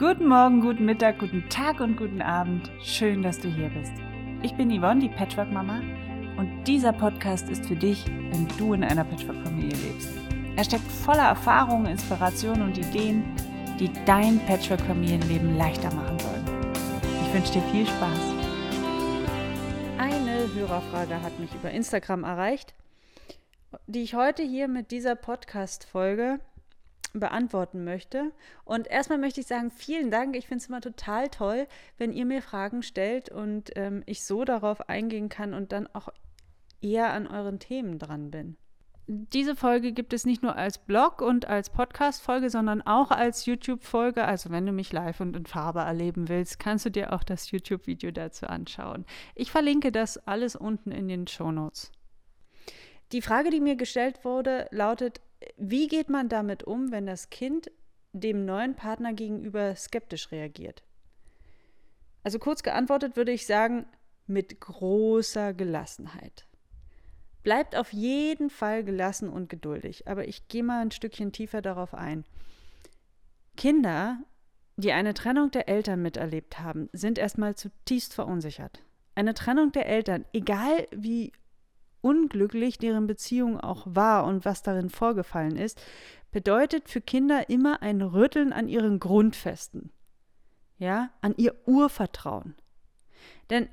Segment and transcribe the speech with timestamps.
[0.00, 2.70] Guten Morgen, guten Mittag, guten Tag und guten Abend.
[2.82, 3.92] Schön, dass du hier bist.
[4.42, 5.82] Ich bin Yvonne, die Patchwork-Mama,
[6.38, 10.08] und dieser Podcast ist für dich, wenn du in einer Patchwork-Familie lebst.
[10.56, 13.24] Er steckt voller Erfahrungen, Inspirationen und Ideen,
[13.78, 16.46] die dein Patchwork-Familienleben leichter machen sollen.
[17.26, 18.34] Ich wünsche dir viel Spaß.
[19.98, 22.72] Eine Hörerfrage hat mich über Instagram erreicht,
[23.86, 26.40] die ich heute hier mit dieser Podcast-Folge
[27.12, 28.32] beantworten möchte.
[28.64, 30.36] Und erstmal möchte ich sagen, vielen Dank.
[30.36, 31.66] Ich finde es immer total toll,
[31.98, 36.08] wenn ihr mir Fragen stellt und ähm, ich so darauf eingehen kann und dann auch
[36.80, 38.56] eher an euren Themen dran bin.
[39.12, 44.24] Diese Folge gibt es nicht nur als Blog und als Podcast-Folge, sondern auch als YouTube-Folge.
[44.24, 47.50] Also wenn du mich live und in Farbe erleben willst, kannst du dir auch das
[47.50, 49.04] YouTube-Video dazu anschauen.
[49.34, 51.90] Ich verlinke das alles unten in den Show Notes.
[53.10, 55.20] Die Frage, die mir gestellt wurde, lautet,
[55.56, 57.70] wie geht man damit um, wenn das Kind
[58.12, 60.82] dem neuen Partner gegenüber skeptisch reagiert?
[62.22, 63.86] Also kurz geantwortet würde ich sagen,
[64.26, 66.46] mit großer Gelassenheit.
[67.42, 71.94] Bleibt auf jeden Fall gelassen und geduldig, aber ich gehe mal ein Stückchen tiefer darauf
[71.94, 72.24] ein.
[73.56, 74.18] Kinder,
[74.76, 78.82] die eine Trennung der Eltern miterlebt haben, sind erstmal zutiefst verunsichert.
[79.14, 81.32] Eine Trennung der Eltern, egal wie
[82.00, 85.80] unglücklich deren Beziehung auch war und was darin vorgefallen ist,
[86.30, 89.90] bedeutet für Kinder immer ein Rütteln an ihren Grundfesten.
[90.78, 92.54] Ja, an ihr Urvertrauen.
[93.50, 93.68] Denn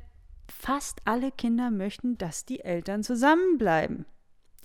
[0.49, 4.05] fast alle Kinder möchten, dass die Eltern zusammenbleiben.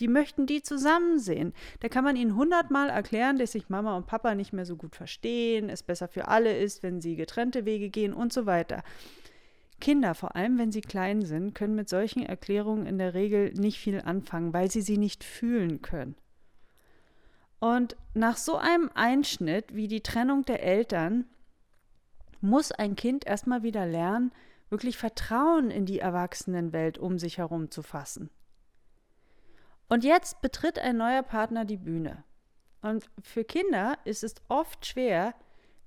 [0.01, 1.53] Die möchten die zusammen sehen.
[1.81, 4.97] Da kann man ihnen hundertmal erklären, dass sich Mama und Papa nicht mehr so gut
[4.97, 8.83] verstehen, es besser für alle ist, wenn sie getrennte Wege gehen und so weiter.
[9.83, 13.81] Kinder, vor allem wenn sie klein sind, können mit solchen Erklärungen in der Regel nicht
[13.81, 16.15] viel anfangen, weil sie sie nicht fühlen können.
[17.59, 21.27] Und nach so einem Einschnitt wie die Trennung der Eltern
[22.41, 24.31] muss ein Kind erstmal wieder lernen,
[24.71, 28.31] wirklich Vertrauen in die Erwachsenenwelt um sich herum zu fassen.
[29.89, 32.23] Und jetzt betritt ein neuer Partner die Bühne.
[32.83, 35.35] Und für Kinder ist es oft schwer,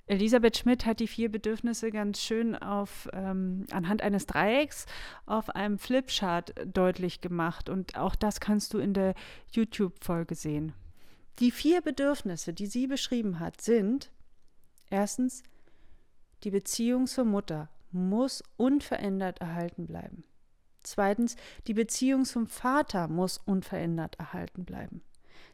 [0.07, 4.87] Elisabeth Schmidt hat die vier Bedürfnisse ganz schön auf, ähm, anhand eines Dreiecks
[5.25, 7.69] auf einem Flipchart deutlich gemacht.
[7.69, 9.13] Und auch das kannst du in der
[9.51, 10.73] YouTube-Folge sehen.
[11.39, 14.11] Die vier Bedürfnisse, die sie beschrieben hat, sind
[14.89, 15.43] erstens,
[16.43, 20.23] die Beziehung zur Mutter muss unverändert erhalten bleiben.
[20.83, 21.35] Zweitens,
[21.67, 25.01] die Beziehung zum Vater muss unverändert erhalten bleiben.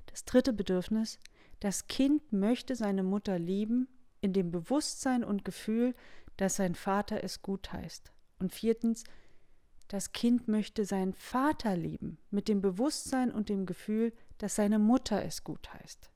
[0.06, 1.20] Das dritte Bedürfnis,
[1.60, 3.88] das Kind möchte seine Mutter lieben,
[4.22, 5.96] in dem Bewusstsein und Gefühl,
[6.38, 8.12] dass sein Vater es gut heißt.
[8.40, 9.04] Und viertens,
[9.88, 15.24] das Kind möchte seinen Vater lieben, mit dem Bewusstsein und dem Gefühl, dass seine Mutter
[15.24, 16.10] es gut heißt.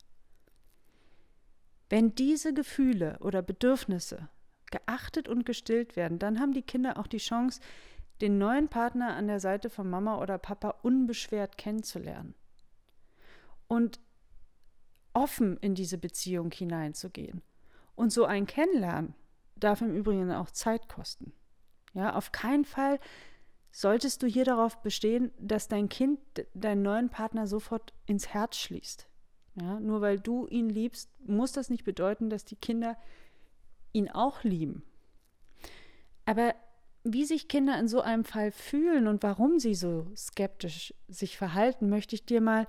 [1.89, 4.29] Wenn diese Gefühle oder Bedürfnisse
[4.71, 7.61] geachtet und gestillt werden, dann haben die Kinder auch die Chance,
[8.21, 12.33] den neuen Partner an der Seite von Mama oder Papa unbeschwert kennenzulernen
[13.67, 13.99] und
[15.13, 17.41] offen in diese Beziehung hineinzugehen.
[17.95, 19.15] Und so ein Kennenlernen
[19.55, 21.33] darf im Übrigen auch Zeit kosten.
[21.93, 22.99] Ja, auf keinen Fall
[23.77, 26.19] solltest du hier darauf bestehen, dass dein Kind
[26.55, 29.07] deinen neuen Partner sofort ins Herz schließt.
[29.61, 32.97] Ja, nur weil du ihn liebst, muss das nicht bedeuten, dass die Kinder
[33.93, 34.81] ihn auch lieben.
[36.25, 36.55] Aber
[37.03, 41.87] wie sich Kinder in so einem Fall fühlen und warum sie so skeptisch sich verhalten,
[41.87, 42.65] möchte ich dir mal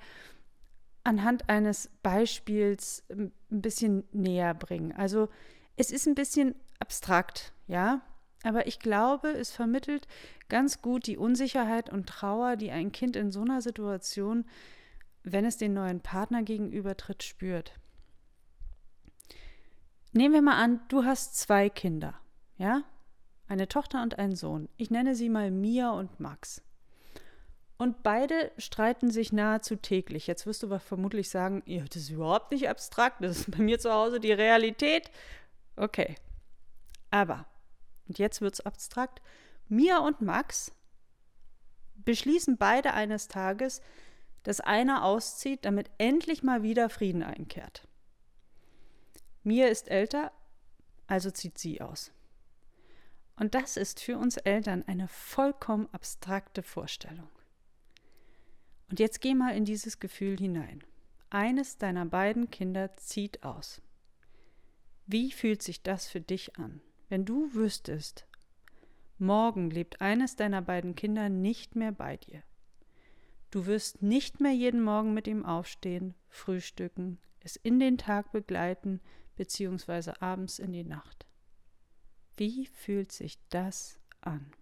[1.04, 4.92] anhand eines Beispiels ein bisschen näher bringen.
[4.92, 5.30] Also
[5.76, 8.02] es ist ein bisschen abstrakt, ja,
[8.42, 10.06] aber ich glaube, es vermittelt
[10.48, 14.44] ganz gut die Unsicherheit und Trauer, die ein Kind in so einer Situation,
[15.24, 17.72] wenn es den neuen Partner gegenübertritt, spürt.
[20.12, 22.14] Nehmen wir mal an, du hast zwei Kinder,
[22.56, 22.82] ja?
[23.46, 24.68] Eine Tochter und einen Sohn.
[24.76, 26.62] Ich nenne sie mal Mia und Max.
[27.78, 30.26] Und beide streiten sich nahezu täglich.
[30.26, 33.78] Jetzt wirst du vermutlich sagen, ja, das ist überhaupt nicht abstrakt, das ist bei mir
[33.78, 35.10] zu Hause die Realität.
[35.76, 36.16] Okay.
[37.10, 37.46] Aber,
[38.08, 39.22] und jetzt wird es abstrakt,
[39.68, 40.72] Mia und Max
[41.96, 43.82] beschließen beide eines Tages,
[44.42, 47.86] dass einer auszieht, damit endlich mal wieder Frieden einkehrt.
[49.42, 50.32] Mia ist älter,
[51.06, 52.12] also zieht sie aus.
[53.36, 57.28] Und das ist für uns Eltern eine vollkommen abstrakte Vorstellung.
[58.90, 60.82] Und jetzt geh mal in dieses Gefühl hinein.
[61.30, 63.82] Eines deiner beiden Kinder zieht aus.
[65.06, 68.26] Wie fühlt sich das für dich an, wenn du wüsstest,
[69.18, 72.42] morgen lebt eines deiner beiden Kinder nicht mehr bei dir?
[73.50, 79.00] Du wirst nicht mehr jeden Morgen mit ihm aufstehen, frühstücken, es in den Tag begleiten,
[79.36, 81.26] beziehungsweise abends in die Nacht.
[82.36, 84.52] Wie fühlt sich das an?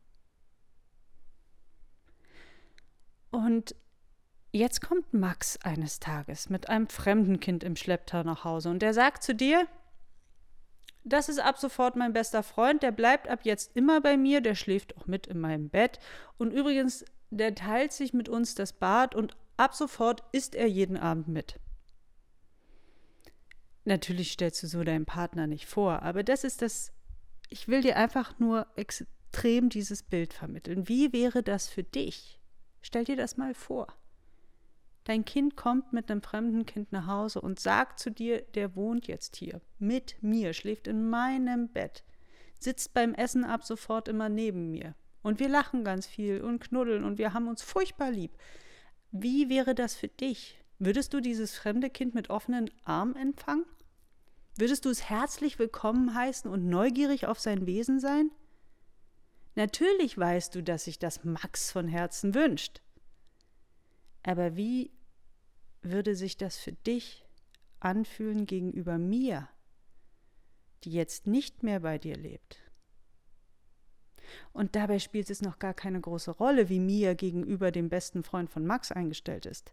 [3.30, 3.74] Und
[4.56, 8.94] Jetzt kommt Max eines Tages mit einem fremden Kind im Schlepptau nach Hause und der
[8.94, 9.68] sagt zu dir,
[11.06, 14.56] das ist ab sofort mein bester Freund, der bleibt ab jetzt immer bei mir, der
[14.56, 16.00] schläft auch mit in meinem Bett
[16.36, 20.96] und übrigens, der teilt sich mit uns das Bad und ab sofort isst er jeden
[20.96, 21.60] Abend mit.
[23.84, 26.92] Natürlich stellst du so deinen Partner nicht vor, aber das ist das,
[27.48, 30.88] ich will dir einfach nur extrem dieses Bild vermitteln.
[30.88, 32.40] Wie wäre das für dich?
[32.82, 33.86] Stell dir das mal vor.
[35.06, 39.06] Dein Kind kommt mit einem fremden Kind nach Hause und sagt zu dir, der wohnt
[39.06, 42.02] jetzt hier, mit mir, schläft in meinem Bett,
[42.58, 44.96] sitzt beim Essen ab sofort immer neben mir.
[45.22, 48.36] Und wir lachen ganz viel und knuddeln und wir haben uns furchtbar lieb.
[49.12, 50.58] Wie wäre das für dich?
[50.80, 53.64] Würdest du dieses fremde Kind mit offenen Armen empfangen?
[54.58, 58.32] Würdest du es herzlich willkommen heißen und neugierig auf sein Wesen sein?
[59.54, 62.82] Natürlich weißt du, dass sich das Max von Herzen wünscht.
[64.24, 64.90] Aber wie
[65.90, 67.24] würde sich das für dich
[67.80, 69.48] anfühlen gegenüber mir,
[70.84, 72.62] die jetzt nicht mehr bei dir lebt?
[74.52, 78.50] Und dabei spielt es noch gar keine große Rolle, wie Mia gegenüber dem besten Freund
[78.50, 79.72] von Max eingestellt ist.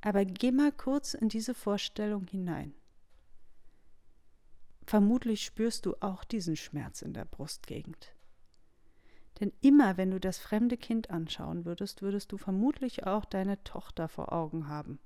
[0.00, 2.74] Aber geh mal kurz in diese Vorstellung hinein.
[4.84, 8.14] Vermutlich spürst du auch diesen Schmerz in der Brustgegend.
[9.40, 14.08] Denn immer wenn du das fremde Kind anschauen würdest, würdest du vermutlich auch deine Tochter
[14.08, 14.98] vor Augen haben.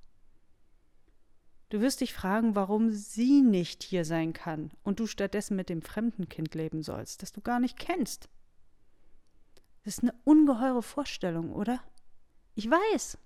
[1.70, 5.82] Du wirst dich fragen, warum sie nicht hier sein kann und du stattdessen mit dem
[5.82, 8.28] fremden Kind leben sollst, das du gar nicht kennst.
[9.84, 11.80] Das ist eine ungeheure Vorstellung, oder?
[12.54, 13.18] Ich weiß.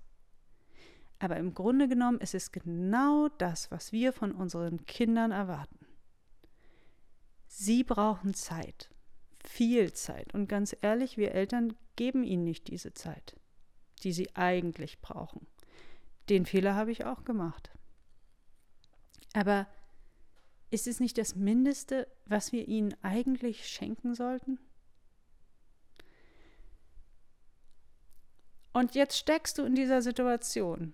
[1.19, 5.85] Aber im Grunde genommen ist es genau das, was wir von unseren Kindern erwarten.
[7.47, 8.89] Sie brauchen Zeit
[9.47, 10.33] viel Zeit.
[10.33, 13.35] Und ganz ehrlich, wir Eltern geben ihnen nicht diese Zeit,
[14.03, 15.47] die sie eigentlich brauchen.
[16.29, 17.71] Den Fehler habe ich auch gemacht.
[19.35, 19.67] Aber
[20.69, 24.59] ist es nicht das Mindeste, was wir ihnen eigentlich schenken sollten?
[28.71, 30.93] Und jetzt steckst du in dieser Situation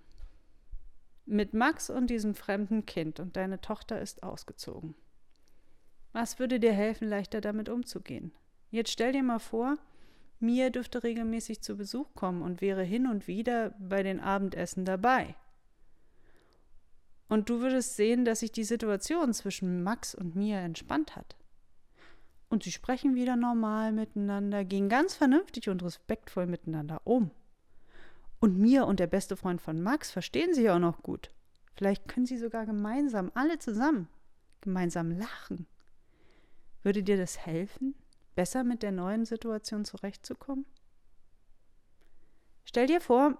[1.26, 4.96] mit Max und diesem fremden Kind und deine Tochter ist ausgezogen.
[6.12, 8.34] Was würde dir helfen, leichter damit umzugehen?
[8.72, 9.78] Jetzt stell dir mal vor,
[10.40, 15.36] Mia dürfte regelmäßig zu Besuch kommen und wäre hin und wieder bei den Abendessen dabei.
[17.32, 21.38] Und du würdest sehen, dass sich die Situation zwischen Max und Mia entspannt hat.
[22.50, 27.32] Und sie sprechen wieder normal miteinander, gehen ganz vernünftig und respektvoll miteinander um.
[28.42, 31.32] Und Mia und der beste Freund von Max verstehen sich auch noch gut.
[31.74, 34.10] Vielleicht können sie sogar gemeinsam, alle zusammen,
[34.60, 35.68] gemeinsam lachen.
[36.84, 37.96] Würde dir das helfen?
[38.36, 40.66] besser mit der neuen Situation zurechtzukommen?
[42.66, 43.38] Stell dir vor,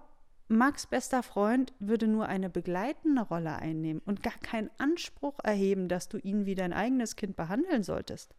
[0.52, 6.08] Max bester Freund würde nur eine begleitende Rolle einnehmen und gar keinen Anspruch erheben, dass
[6.08, 8.34] du ihn wie dein eigenes Kind behandeln solltest.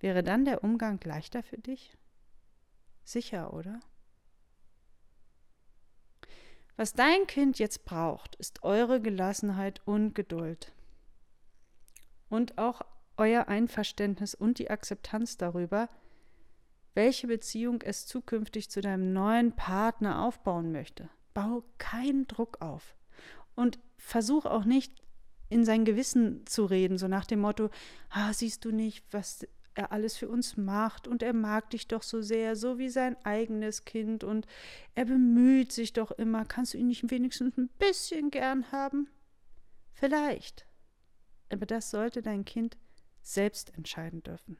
[0.00, 1.96] Wäre dann der Umgang leichter für dich?
[3.04, 3.80] Sicher, oder?
[6.76, 10.72] Was dein Kind jetzt braucht, ist eure Gelassenheit und Geduld.
[12.28, 12.82] Und auch
[13.16, 15.88] euer Einverständnis und die Akzeptanz darüber,
[16.98, 21.08] welche Beziehung es zukünftig zu deinem neuen Partner aufbauen möchte.
[21.32, 22.96] Bau keinen Druck auf
[23.54, 25.04] Und versuch auch nicht
[25.48, 27.70] in sein Gewissen zu reden, so nach dem Motto,
[28.10, 32.02] ah, siehst du nicht, was er alles für uns macht und er mag dich doch
[32.02, 34.48] so sehr, so wie sein eigenes Kind und
[34.96, 36.44] er bemüht sich doch immer.
[36.46, 39.08] Kannst du ihn nicht wenigstens ein bisschen gern haben?
[39.92, 40.66] Vielleicht.
[41.48, 42.76] Aber das sollte dein Kind
[43.22, 44.58] selbst entscheiden dürfen.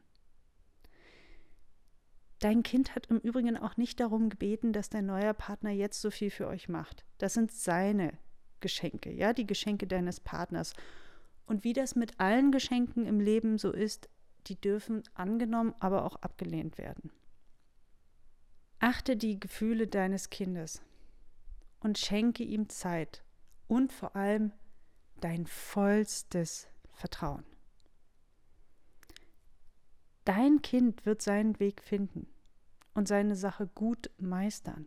[2.38, 6.11] Dein Kind hat im Übrigen auch nicht darum gebeten, dass dein neuer Partner jetzt so
[6.11, 7.04] viel für euch macht.
[7.18, 8.12] Das sind seine
[8.61, 10.73] Geschenke, ja, die Geschenke deines Partners.
[11.47, 14.09] Und wie das mit allen Geschenken im Leben so ist,
[14.47, 17.11] die dürfen angenommen, aber auch abgelehnt werden.
[18.78, 20.83] Achte die Gefühle deines Kindes
[21.80, 23.25] und schenke ihm Zeit
[23.66, 24.52] und vor allem
[25.21, 27.45] dein vollstes Vertrauen.
[30.28, 32.26] Dein Kind wird seinen Weg finden
[32.92, 34.87] und seine Sache gut meistern,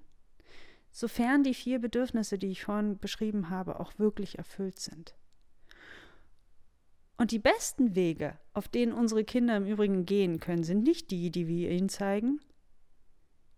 [0.91, 5.15] sofern die vier Bedürfnisse, die ich vorhin beschrieben habe, auch wirklich erfüllt sind.
[7.17, 11.31] Und die besten Wege, auf denen unsere Kinder im Übrigen gehen können, sind nicht die,
[11.31, 12.39] die wir ihnen zeigen.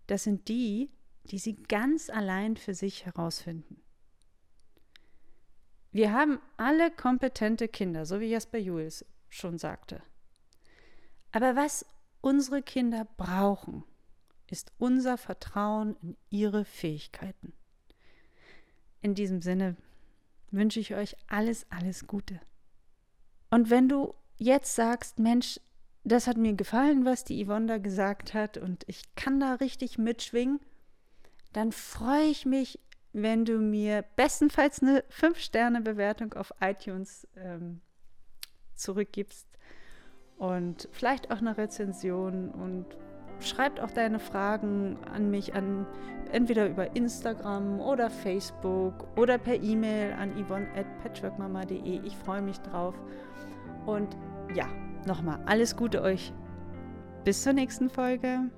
[0.07, 0.89] Das sind die,
[1.25, 3.81] die sie ganz allein für sich herausfinden.
[5.91, 10.01] Wir haben alle kompetente Kinder, so wie Jasper Jules schon sagte.
[11.33, 11.85] Aber was
[12.21, 13.83] unsere Kinder brauchen,
[14.49, 17.53] ist unser Vertrauen in ihre Fähigkeiten.
[19.01, 19.75] In diesem Sinne
[20.51, 22.39] wünsche ich euch alles, alles Gute.
[23.49, 25.59] Und wenn du jetzt sagst, Mensch,
[26.03, 29.97] das hat mir gefallen, was die Yvonne da gesagt hat und ich kann da richtig
[29.97, 30.59] mitschwingen,
[31.51, 32.79] dann freue ich mich,
[33.11, 37.81] wenn du mir bestenfalls eine 5-Sterne-Bewertung auf iTunes ähm,
[38.75, 39.47] zurückgibst
[40.37, 42.85] und vielleicht auch eine Rezension und
[43.39, 45.85] schreibt auch deine Fragen an mich an
[46.31, 52.01] entweder über Instagram oder Facebook oder per E-Mail an yvonne at patchworkmama.de.
[52.03, 52.95] Ich freue mich drauf.
[53.85, 54.17] Und
[54.55, 54.67] ja,
[55.05, 56.33] nochmal alles Gute euch.
[57.23, 58.49] Bis zur nächsten Folge.